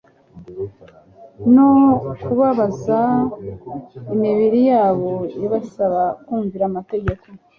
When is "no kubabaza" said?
1.53-3.01